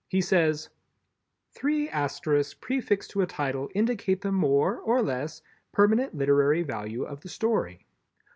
He 0.07 0.19
says: 0.19 0.71
"Three 1.51 1.87
Asterisks 1.87 2.55
prefixed 2.55 3.11
to 3.11 3.21
a 3.21 3.27
title 3.27 3.69
indicate 3.75 4.21
the 4.21 4.31
more 4.31 4.77
or 4.79 5.03
less 5.03 5.43
permanent 5.71 6.15
literary 6.15 6.63
value 6.63 7.03
of 7.03 7.21
the 7.21 7.29
story." 7.29 7.85